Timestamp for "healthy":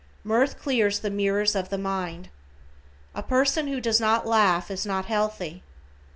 5.05-5.61